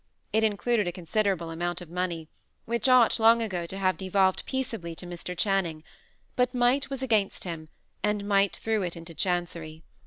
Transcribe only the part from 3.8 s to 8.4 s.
devolved peaceably to Mr. Channing; but Might was against him, and